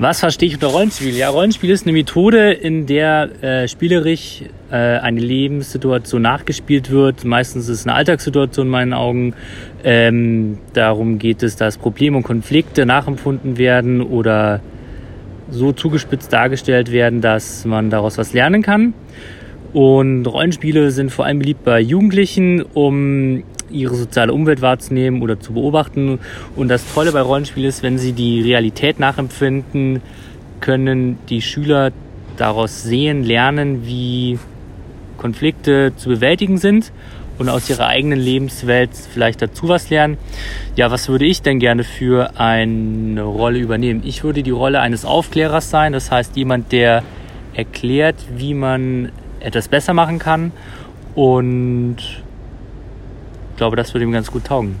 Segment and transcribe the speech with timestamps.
[0.00, 1.16] Was verstehe ich unter Rollenspiel?
[1.16, 7.24] Ja, Rollenspiel ist eine Methode, in der äh, spielerisch äh, eine Lebenssituation nachgespielt wird.
[7.24, 9.34] Meistens ist es eine Alltagssituation in meinen Augen.
[9.82, 14.60] Ähm, darum geht es, dass Probleme und Konflikte nachempfunden werden oder
[15.50, 18.94] so zugespitzt dargestellt werden, dass man daraus was lernen kann.
[19.72, 25.52] Und Rollenspiele sind vor allem beliebt bei Jugendlichen, um ihre soziale Umwelt wahrzunehmen oder zu
[25.52, 26.18] beobachten.
[26.56, 30.02] Und das Tolle bei Rollenspielen ist, wenn sie die Realität nachempfinden,
[30.60, 31.92] können die Schüler
[32.36, 34.38] daraus sehen, lernen, wie
[35.16, 36.92] Konflikte zu bewältigen sind
[37.38, 40.18] und aus ihrer eigenen Lebenswelt vielleicht dazu was lernen.
[40.76, 44.02] Ja, was würde ich denn gerne für eine Rolle übernehmen?
[44.04, 47.02] Ich würde die Rolle eines Aufklärers sein, das heißt jemand, der
[47.54, 50.52] erklärt, wie man etwas besser machen kann
[51.14, 51.96] und
[53.58, 54.76] glaube, das würde ihm ganz gut taugen.